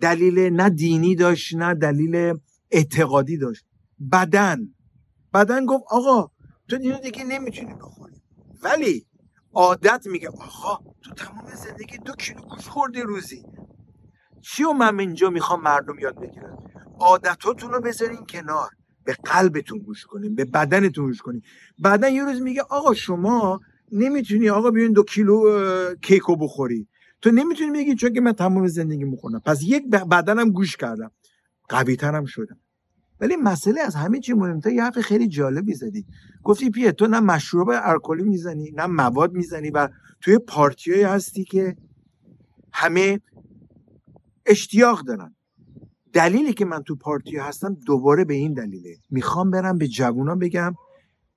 [0.00, 2.34] دلیل نه دینی داشت نه دلیل
[2.70, 3.64] اعتقادی داشت.
[4.12, 4.74] بدن.
[5.34, 6.30] بدن گفت آقا
[6.68, 8.16] تو اینو دیگه نمی‌تونی بخوری.
[8.62, 9.06] ولی
[9.54, 10.28] عادت میگه.
[10.28, 13.44] آقا تو تمام زندگی دو کیلو گوش خوردی روزی.
[14.40, 16.58] چی و من اینجا می‌خوام مردم یاد بگیرن
[17.00, 18.70] عادتاتون رو بذارین کنار.
[19.04, 21.42] به قلبتون گوش کنین به بدنتون گوش کنین.
[21.78, 23.60] بعدا یه روز میگه آقا شما
[23.92, 25.44] نمی‌تونی آقا بیاین دو کیلو
[26.02, 26.88] کیکو بخوری.
[27.22, 31.10] تو نمی‌تونی بگی چون که من تمام زندگی می‌خونم پس یک بدنم گوش کردم.
[31.68, 32.60] قوی ترم شدم.
[33.20, 36.06] ولی مسئله از همه چی مهمتر یه حرف خیلی جالبی زدی.
[36.42, 39.88] گفتی پیه تو نه مشروب الکلی می‌زنی نه مواد می‌زنی و
[40.20, 41.76] توی پارتیایی هستی که
[42.72, 43.20] همه
[44.46, 45.34] اشتیاق دارن.
[46.12, 48.96] دلیلی که من تو پارتی هستم دوباره به این دلیله.
[49.10, 50.74] می‌خوام برم به جوونا بگم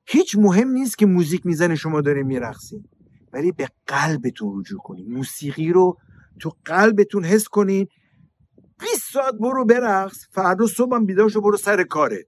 [0.06, 2.86] هیچ مهم نیست که موزیک می‌زنه شما داره میرقصین.
[3.34, 5.14] ولی به قلبتون رجوع کنین.
[5.14, 5.98] موسیقی رو
[6.40, 7.88] تو قلبتون حس کنین.
[8.80, 12.28] 20 ساعت برو برقص فردا صبحم بیدار شو برو سر کاره.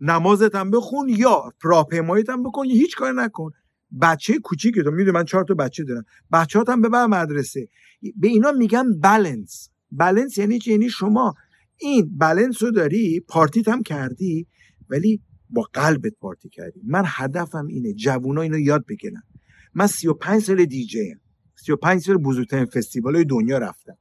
[0.00, 3.50] نمازت هم بخون یا راهپیماییت هم بکن یا هیچ کار نکن.
[4.02, 6.04] بچه کوچیک تو می‌دونی من چهار تا بچه دارم.
[6.32, 7.68] بچه‌هات هم ببر مدرسه.
[8.16, 11.34] به اینا میگم بالانس بالانس یعنی چی؟ یعنی شما
[11.76, 14.46] این بالانس رو داری پارتیت هم کردی
[14.90, 16.80] ولی با قلبت پارتی کردی.
[16.84, 19.22] من هدفم اینه جوونا اینو یاد بگیرن.
[19.74, 21.20] من 35 سال دیجی ام.
[21.54, 23.96] 35 سال بزرگترین فستیوال دنیا رفتم.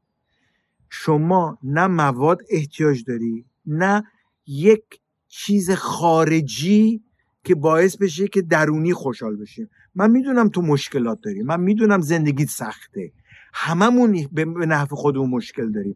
[0.90, 4.04] شما نه مواد احتیاج داری نه
[4.48, 4.84] یک
[5.28, 7.02] چیز خارجی
[7.44, 12.50] که باعث بشه که درونی خوشحال بشیم من می‌دونم تو مشکلات داری من می‌دونم زندگیت
[12.50, 13.12] سخته.
[13.54, 15.96] هممون به نحو خودمون مشکل داریم.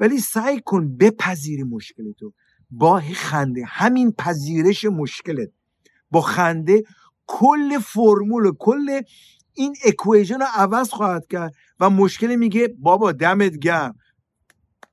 [0.00, 2.32] ولی سعی کن بپذیری مشکل تو.
[2.70, 3.64] با خنده.
[3.66, 5.50] همین پذیرش مشکلت.
[6.10, 6.84] با خنده
[7.26, 9.00] کل فرمول کل
[9.54, 13.96] این اکویژن رو عوض خواهد کرد و مشکل میگه بابا دمت گرم.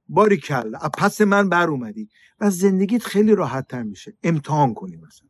[0.08, 4.14] باری کل پس من بر اومدی و زندگیت خیلی راحت تر میشه.
[4.24, 5.30] امتحان کنی مثلا.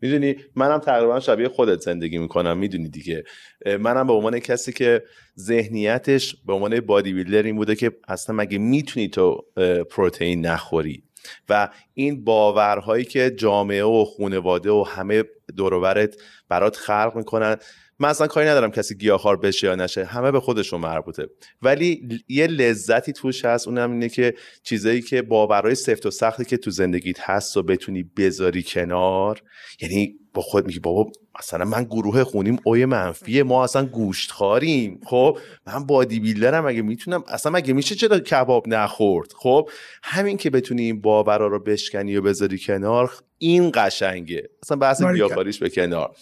[0.00, 3.24] می‌دونی منم تقریبا شبیه خودت زندگی می‌کنم می‌دونی دیگه.
[3.66, 5.02] منم به عنوان کسی که
[5.38, 9.44] ذهنیتش به عنوان بادی بیلدر این بوده که اصلا مگه می‌تونی تو
[9.90, 11.04] پروتئین نخوری؟
[11.48, 15.24] و این باورهایی که جامعه و خانواده و همه
[15.56, 16.16] دورورت
[16.48, 17.56] برات خلق می‌کنن
[18.02, 21.26] من اصلا کاری ندارم کسی گیاهخوار بشه یا نشه همه به خودشون مربوطه.
[21.62, 26.56] ولی یه لذتی توش هست اونم اینه که چیزایی که باورهای سفت و سختی که
[26.56, 29.42] تو زندگیت هست و بتونی بذاری کنار
[29.80, 35.00] یعنی با خود میگی بابا مثلا من گروه خونیم اوی منفیه ما اصلا گوشت خاریم
[35.06, 39.68] خب من بادی بیلدرم اگه می‌تونم اصلا مگه میشه چرا کباب نخورد؟ خب
[40.02, 44.48] همین که بتونی این باورا رو بشکنی و بذاری کنار این قشنگه.
[44.62, 46.16] اصلا بحث گیاهخواریش به کنار.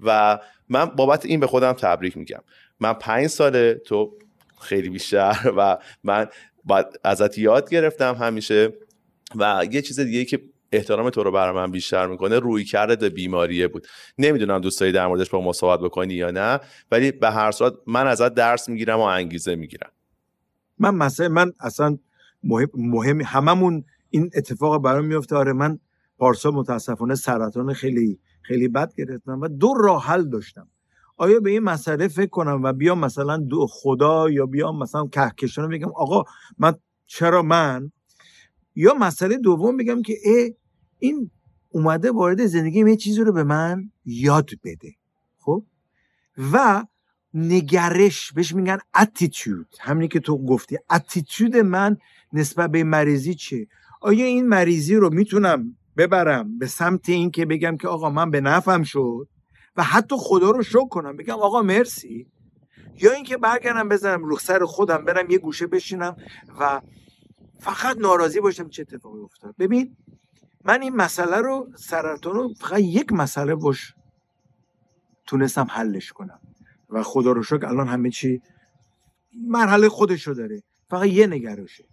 [0.00, 2.40] و من بابت این به خودم تبریک میگم.
[2.80, 4.12] من پنج ساله تو
[4.60, 6.26] خیلی بیشتر و من
[7.04, 8.72] ازت یاد گرفتم همیشه
[9.36, 10.40] و یه چیز دیگه که
[10.72, 13.86] احترام تو رو برای من بیشتر می‌کنه روی کرده به بیماریه بود.
[14.18, 18.06] نمی‌دونم دوستایی در موردش با ما صحبت بکنی یا نه ولی به هر صورت من
[18.06, 19.90] ازت درس می‌گیرم و انگیزه می‌گیرم.
[20.78, 21.98] من مثلا من اصلا
[22.42, 25.78] مهم, مهم هممون این اتفاق برام میفته آره من
[26.18, 30.68] پارسال متاسفانه سرطان خیلی خیلی بد گرفتم و دو راه حل داشتم.
[31.16, 35.68] آیا به این مسئله فکر کنم و بیام مثلا دو خدا یا بیام مثلا کهکشان
[35.68, 36.24] بگم آقا
[36.58, 36.74] من
[37.06, 37.92] چرا من؟
[38.74, 40.54] یا مسئله دوم بگم که ای
[40.98, 41.30] این
[41.70, 44.94] اومده وارد زندگی یه چیزی رو به من یاد بده.
[45.38, 45.64] خب؟
[46.52, 46.84] و
[47.34, 50.78] نگرش بهش میگن اتیتود همینی که تو گفتی.
[50.90, 51.96] اتیتود من
[52.32, 53.68] نسبت به مریضی چیه؟
[54.00, 58.40] آیا این مریضی رو می‌تونم ببرم به سمت این که بگم که آقا من به
[58.40, 59.28] نفم شد
[59.76, 61.16] و حتی خدا رو شکر کنم.
[61.16, 62.26] بگم آقا مرسی.
[63.02, 66.16] یا اینکه برگردم بزنم رو سر خودم برم یه گوشه بشینم
[66.60, 66.80] و
[67.58, 69.54] فقط ناراضی باشم چه اتفاقی افتاد.
[69.58, 69.96] ببین
[70.64, 73.94] من این مسئله رو سرطان رو فقط یک مسئله باش
[75.26, 76.40] تونستم حلش کنم.
[76.90, 78.42] و خدا رو شکر الان همه چی
[79.48, 80.62] مرحله خودش رو داره.
[80.90, 81.84] فقط یه نگرشه.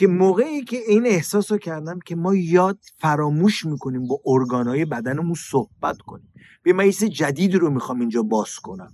[0.00, 5.34] که موقعی که این احساس رو کردم که ما یاد فراموش می‌کنیم با ارگانهای بدنمون
[5.50, 6.32] صحبت کنیم.
[6.62, 8.92] به من جدید رو می‌خوام اینجا باز کنم.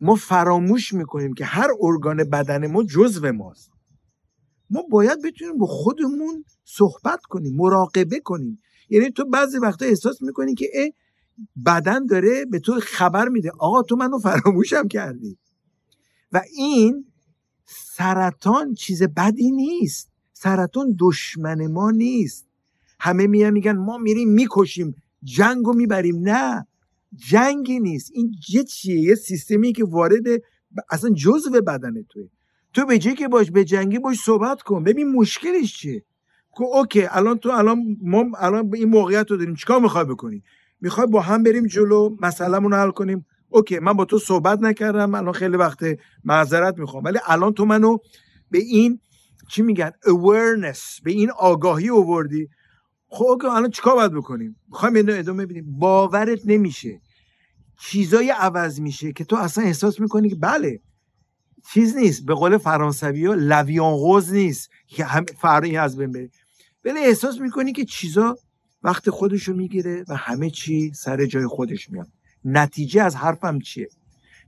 [0.00, 3.70] ما فراموش می‌کنیم که هر ارگان بدن ما جزو ماست.
[4.70, 8.60] ما باید بتونیم با خودمون صحبت کنیم مراقبه کنیم.
[8.88, 10.88] یعنی تو بعضی وقتا احساس می‌کنی که اه
[11.66, 13.50] بدن داره به تو خبر میده.
[13.58, 15.38] آقا تو منو فراموشم کردی.
[16.32, 17.04] و این
[17.66, 20.11] سرطان چیز بدی نیست.
[20.42, 22.46] سرطان دشمن ما نیست.
[23.00, 26.16] همه میان میگن ما میریم می‌کشیم جنگ رو می‌بریم.
[26.28, 26.66] نه
[27.30, 28.10] جنگی نیست.
[28.14, 30.24] این یه چیه؟ یه سیستمی که وارد
[30.90, 32.28] اصلا جزء بدن توه.
[32.72, 34.84] تو به که باش به جنگی باش صحبت کن.
[34.84, 36.04] ببین مشکلش چیه؟
[36.56, 39.54] که اوکی الان تو الان ما الان این موقعیت رو داریم.
[39.54, 40.42] چیکار می‌خوای بکنی؟
[40.80, 43.26] می‌خوای با هم بریم جلو مسئلهمون رو حل کنیم.
[43.48, 45.80] اوکی من با تو صحبت نکردم الان خیلی وقت
[46.24, 47.04] معذرت می‌خوام.
[47.04, 47.98] ولی الان تو منو
[48.50, 49.00] به این
[49.52, 51.02] چی میگن؟ awareness.
[51.02, 52.48] به این آگاهی اووردی
[53.08, 55.78] خب الان چیکار باید بکنیم؟ می‌خوایم اینو ادامه بدیم.
[55.78, 57.00] باورت نمیشه.
[57.80, 60.80] چیزای عوض میشه که تو اصلا احساس می‌کنی که بله
[61.72, 62.24] چیز نیست.
[62.24, 64.70] به قول فرانسوی ها لویان نیست.
[64.86, 65.24] که هم
[65.78, 66.30] از بین بره.
[66.84, 68.38] ولی احساس می‌کنی که چیزا
[68.82, 72.08] وقت خودشو می‌گیره و همه چی سر جای خودش میاد.
[72.44, 73.88] نتیجه از حرفم چیه؟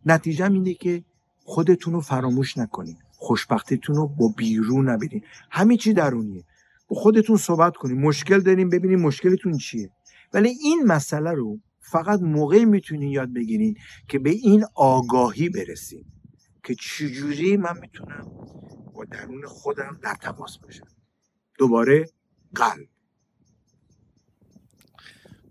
[0.07, 1.05] نتیجه اینه که
[1.45, 2.97] خودتون رو فراموش نکنید.
[3.25, 6.45] خوشبختیتون رو با بیرون نبینید همه چی درونیه.
[6.89, 9.91] با خودتون صحبت کنید مشکل داریم ببینید مشکلتون چیه.
[10.33, 13.77] ولی این مسئله رو فقط موقعی می‌تونین یاد بگیرین
[14.09, 16.07] که به این آگاهی برسید
[16.65, 18.31] که چجوری من می‌تونم
[18.95, 20.87] با درون خودم در تماس باشم.
[21.59, 22.07] دوباره
[22.55, 22.89] قلب.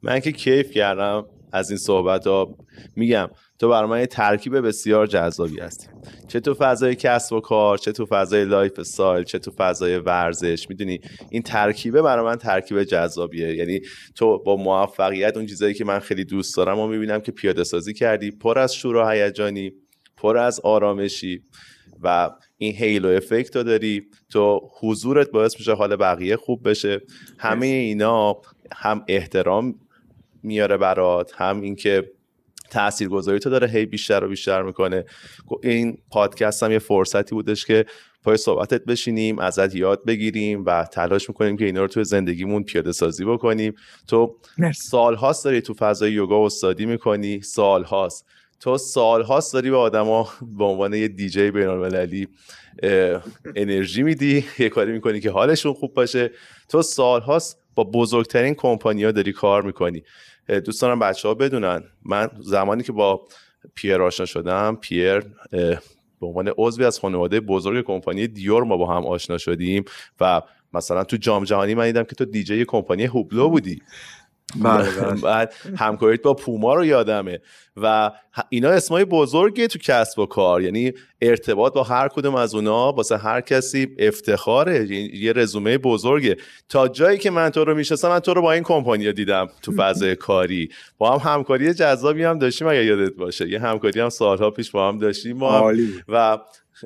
[0.03, 1.25] من که کیف کردم.
[1.53, 2.57] از این صحبت ها
[2.95, 5.87] میگم تو برای من یه ترکیب بسیار جذابی هستی.
[6.27, 10.99] چه تو فضای کسب و کار چه تو فضای lifestyle چه تو فضای ورزش می‌دونی؟
[11.29, 13.55] این ترکیبه برای من ترکیب جذابیه.
[13.55, 13.81] یعنی
[14.15, 17.93] تو با موفقیت اون چیزایی که من خیلی دوست دارم و می‌بینم که پیاده سازی
[17.93, 19.71] کردی پر از شور و هیجانی
[20.17, 21.43] پر از آرامشی
[22.03, 24.07] و این halo effect رو داری.
[24.29, 27.01] تو حضورت باعث میشه حال بقیه خوب بشه.
[27.37, 29.75] همه اینا هم احترام
[30.43, 32.11] میاره برات هم اینکه
[32.69, 35.05] تاثیرگذاری تو داره هی بیشتر و بیشتر می‌کنه.
[35.63, 37.85] این پادکست هم یه فرصتی بودش که
[38.23, 42.91] پای صحبتت بشینیم ازت یاد بگیریم و تلاش می‌کنیم که اینا رو توی زندگیمون پیاده
[42.91, 43.73] سازی بکنیم.
[44.07, 44.37] تو
[44.75, 48.25] سالهاست داری تو فضای یوگا استادی می‌کنی؟ سالهاست
[48.59, 52.27] تو سالهاست داری به آدما به عنوان یه دیجی بین المللی
[53.55, 56.31] انرژی میدی یه کاری می‌کنی که حالشون خوب باشه.
[56.69, 60.03] تو سالهاست با بزرگترین کمپانیا داری کار می‌کنی.
[60.47, 63.27] دوست دارم بچه ها بدونن من زمانی که با
[63.75, 65.19] پیر آشنا شدم پیر
[66.21, 69.83] به عنوان عضوی از خانواده بزرگ کمپانی دیور ما با هم آشنا شدیم
[70.19, 70.41] و
[70.73, 73.81] مثلا تو جام جهانی من دیدم که تو دیجی کمپانی هوبلو بودی.
[75.23, 77.39] بعد همکاریت با پوما رو یادمه.
[77.77, 78.11] و
[78.49, 80.61] اینا اسمای بزرگه تو کسب و کار.
[80.61, 84.87] یعنی ارتباط با هر کدوم از اونا واسه هر کسی افتخاره.
[85.15, 86.37] یه رزومه بزرگه.
[86.69, 89.71] تا جایی که من تو رو می‌شناسم من تو رو با این کمپانیا دیدم تو
[89.77, 90.69] فضای کاری.
[90.97, 93.49] با هم همکاری جذابی هم داشتیم اگه یادت باشه.
[93.49, 95.43] یه همکاری هم سالها پیش با هم داشتیم.
[96.07, 96.37] و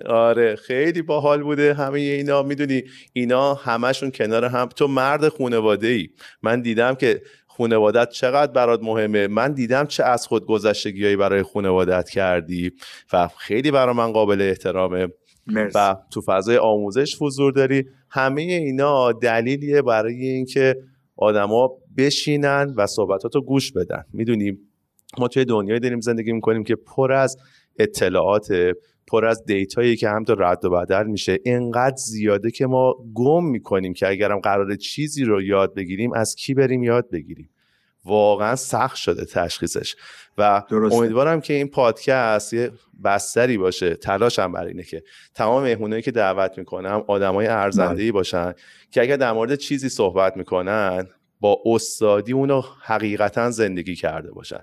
[0.06, 2.44] آره خیلی باحال بوده همه اینا.
[2.44, 4.70] می‌دونی اینا همشون کنار هم.
[4.76, 6.10] تو مرد خونواده ای
[6.44, 7.22] من دیدم که
[7.58, 12.72] خونوادت چقدر برات مهمه؟ من دیدم چه از خود گذشتگیهایی برای خونوادت کردی
[13.14, 15.08] و خیلی برای من قابل احترامه.
[15.76, 17.86] و تو فضای آموزش حضور داری.
[18.10, 20.76] همه اینا دلیلیه برای اینکه
[21.16, 24.04] آدما بشینن و صحبتاتو گوش بدن.
[24.14, 24.60] می‌دونیم
[25.18, 27.38] ما توی دنیای داریم زندگی می‌کنیم که پر از
[27.80, 28.54] اطلاعات
[29.08, 31.40] پر از دیتایی که هم تو رد و بدل میشه.
[31.46, 36.54] اینقدر زیاده که ما گم می‌کنیم که اگرم قرار چیزی رو یاد بگیریم از کی
[36.54, 37.50] بریم یاد بگیریم؟
[38.06, 39.96] واقعا سخت شده تشخیصش.
[40.38, 42.72] و امیدوارم که این پادکست یه
[43.04, 43.96] بستری باشه.
[43.96, 45.04] تلاشم بر اینه که
[45.36, 48.12] تمام مهمونایی که دعوت می‌کنم آدمای ارزنده ای بله.
[48.12, 48.54] باشن
[48.92, 51.08] که اگر در مورد چیزی صحبت می‌کنن
[51.40, 54.60] با استادی اونو حقیقتا زندگی کرده باشن.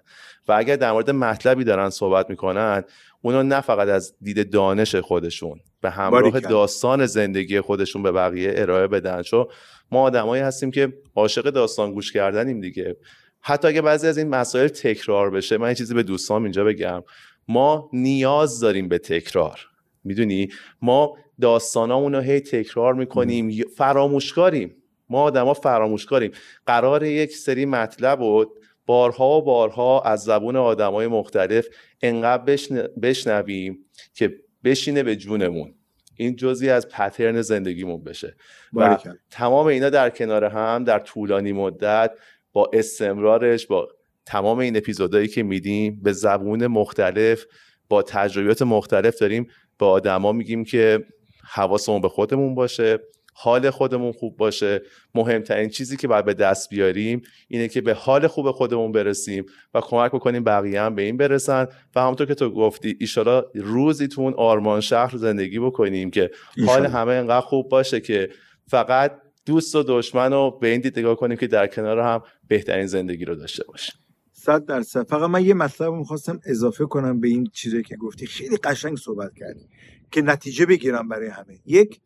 [0.48, 2.84] و اگر در مورد مطلبی دارن صحبت می‌کنن
[3.22, 8.87] اونو نه فقط از دید دانش خودشون به همراه داستان زندگی خودشون به بقیه ارائه
[8.87, 9.22] بدن.
[9.22, 9.46] چون
[9.90, 12.96] ما آدمایی هستیم که عاشق داستان گوش کردنیم دیگه.
[13.40, 17.03] حتی اگه بعضی از این مسائل تکرار بشه من یه چیزی به دوستان اینجا بگم.
[17.49, 19.61] ما نیاز داریم به تکرار.
[20.05, 20.49] می‌دونی؟
[20.82, 24.76] ما داستانامون رو هی تکرار می‌کنیم فراموشکاریم.
[25.09, 26.30] ما آدما فراموشکاریم.
[26.66, 28.44] قرار یک سری مطلب و
[28.86, 31.66] بارها و بارها از زبون آدمای مختلف
[32.02, 32.59] انقدر
[33.02, 33.78] بشنویم
[34.14, 34.34] که
[34.64, 35.74] بشینه به جونمون.
[36.16, 38.36] این جزی از پترن زندگیمون بشه.
[38.72, 38.98] و
[39.30, 42.11] تمام اینا در کنار هم در طولانی مدت
[42.52, 43.88] با استمرارش با
[44.26, 47.44] تمام این اپیزودهایی که میدیم به زبون مختلف
[47.88, 49.46] با تجربیات مختلف داریم.
[49.78, 51.05] با آدما میگیم که
[51.50, 52.98] حواسمون به خودمون باشه.
[53.37, 54.82] حال خودمون خوب باشه.
[55.14, 59.80] مهمترین چیزی که باید به دست بیاریم اینه که به حال خوب خودمون برسیم و
[59.80, 61.66] کمک بکنیم بقیه هم به این برسن.
[61.97, 66.30] و همونطور که تو گفتی ایشالا روزی تو اون آرمان شهر زندگی بکنیم که
[66.66, 68.28] حال همه انقدر خوب باشه که
[68.68, 69.12] فقط
[69.47, 73.24] دوست و دشمن رو به این دید نگاه کنیم که در کنار هم بهترین زندگی
[73.24, 73.95] رو داشته باشیم.
[74.32, 75.09] صد درصد.
[75.09, 78.26] فقط من یه مطلب می‌خواستم اضافه کنم به این چیزی که گفتی.
[78.26, 79.68] خیلی قشنگ صحبت کردی
[80.11, 81.59] که نتیجه بگیرم برای همه.
[81.66, 82.01] یک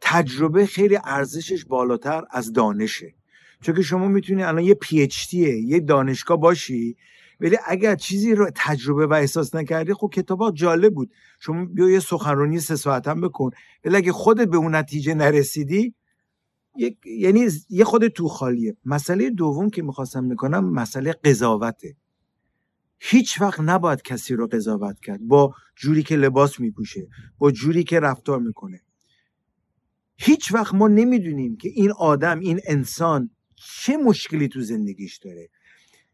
[0.00, 3.14] تجربه خیلی ارزشش بالاتر از دانشه.
[3.60, 6.96] چون که شما می‌تونی الان یه پی اچ یه دانشگاه باشی
[7.40, 11.10] ولی اگر چیزی رو تجربه و احساس نکردی خب کتابا جالب بود.
[11.40, 13.50] شما بیا یه سخنرانی سه ساعت هم بکن.
[13.84, 15.94] ولی اگه خودت به اون نتیجه نرسیدی
[17.04, 18.76] یعنی یه خود تو خالیه.
[18.84, 21.96] مسئله دوم که می‌خواستم می‌کنم مسئله قضاوته.
[22.98, 25.20] هیچ وقت نباید کسی رو قضاوت کرد.
[25.20, 28.80] با جوری که لباس میپوشه با جوری که رفتار می‌کنه.
[30.22, 35.48] هیچ وقت ما نمی‌دونیم که این آدم این انسان چه مشکلی تو زندگیش داره.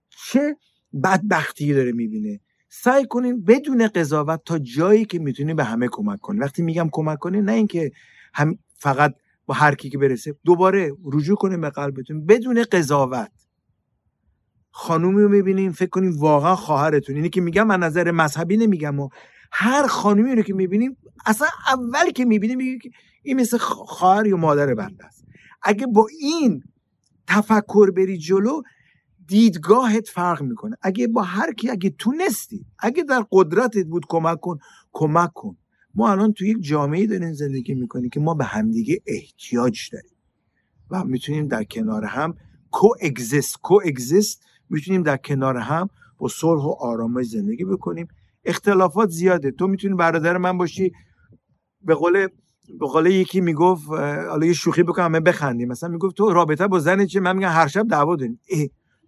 [0.08, 0.56] چه
[1.02, 2.40] بدبختی داره می‌بینه.
[2.68, 6.38] سعی کنین بدون قضاوت تا جایی که می‌تونی به همه کمک کنی.
[6.38, 7.92] وقتی میگم کمک کنی نه اینکه
[8.74, 9.14] فقط
[9.46, 12.26] با هر کی که برسه دوباره رجوع کنیم به قلبتون.
[12.26, 13.30] بدون قضاوت.
[14.70, 17.16] خانومی رو می‌بینیم فکر کنیم واقعا خواهرتون.
[17.16, 19.08] اینی که میگم من نظر مذهبی نمیگم و
[19.52, 22.90] هر خانومی رو که می‌بینیم اصلا اول که می‌بینیم میگه که
[23.22, 25.24] این مثل خواهر یا مادر بنده است.
[25.62, 26.62] اگه با این
[27.26, 28.62] تفکر بری جلو
[29.26, 30.76] دیدگاهت فرق می‌کنه.
[30.82, 34.58] اگه با هر کی اگه تونستی اگه در قدرتت بود کمک کن
[34.92, 35.56] کمک کن.
[35.94, 40.16] ما الان تو یک جامعه داریم زندگی می‌کنیم که ما به همدیگه احتیاج داریم
[40.90, 42.34] و می‌تونیم در کنار هم
[42.70, 48.08] کو اگزیست کو اگزیست می‌تونیم در کنار هم با صلح و آرامش زندگی بکنیم.
[48.46, 49.50] اختلافات زیاده.
[49.50, 50.92] تو می‌تونی برادر من باشی.
[51.80, 52.28] به قول
[52.80, 53.88] به قول یکی می‌گفت
[54.28, 55.68] حالا یه شوخی بکنم همه بخندیم.
[55.68, 58.40] مثلا می‌گفت تو رابطه با زن چه من میگم هر شب دعوا داریم.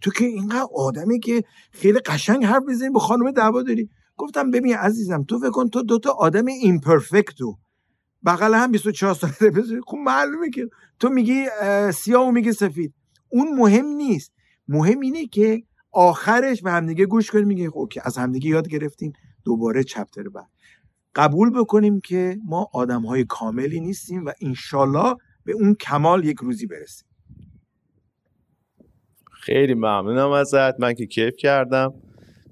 [0.01, 3.89] تو که اینقدر آدمی که خیلی قشنگ حرف بزنی با خانم دعوا داری.
[4.16, 7.57] گفتم ببین عزیزم تو فکر کن تو دوتا آدم ایمپرفکتو
[8.26, 10.68] بغل هم 24 ساله بذاری خب معلومه که
[11.01, 11.45] تو میگی
[11.95, 12.95] سیاه و میگی سفید.
[13.28, 14.32] اون مهم نیست.
[14.68, 15.62] مهم اینه که
[15.93, 19.12] آخرش به همدیگه گوش کنیم میگه اوکی از همدیگه یاد گرفتیم.
[19.45, 20.49] دوباره چپتر بعد.
[21.14, 25.14] قبول بکنیم که ما آدم های کاملی نیستیم و انشالله
[25.45, 27.09] به اون کمال یک روزی برسیم.
[29.32, 30.80] خیلی ممنونم ازت.
[30.80, 31.95] من که کیف کردم.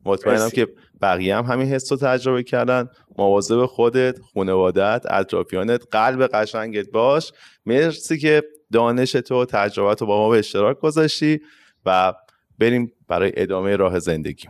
[0.05, 0.69] مطمئنم که
[1.03, 2.89] بقیه هم همین حس رو تجربه کردن.
[3.19, 7.33] مواظب خودت خانوادت اطرافیانت قلب قشنگت باش.
[7.67, 11.41] مرسی که دانش تو تجربت رو با ما به اشتراک گذاشتی
[11.87, 12.13] و
[12.59, 14.49] بریم برای ادامه راه زندگی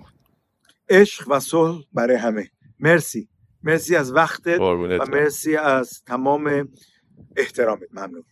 [0.88, 2.50] عشق و صلح برای همه.
[2.80, 3.28] مرسی.
[3.62, 4.76] مرسی از وقتت و
[5.12, 6.68] مرسی از تمام
[7.36, 7.88] احترامت.
[7.92, 8.24] ممنون.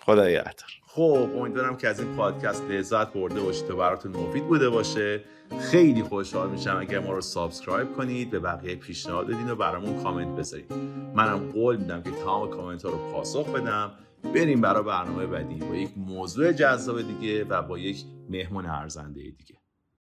[0.00, 0.24] خدا
[0.86, 5.24] خب امیدوارم که از این پادکست لذت برده باشید و براتون مفید بوده باشه.
[5.60, 10.36] خیلی خوشحال میشم اگر ما رو subscribe کنید به بقیه پیشنهاد بدین و برامون کامنت
[10.38, 10.72] بذارید
[11.14, 13.92] منم قول میدم که تمام کامنت ها رو پاسخ بدم.
[14.34, 19.54] بریم برای برنامه بعدی با یک موضوع جذاب دیگه و با یک مهمون ارزنده دیگه.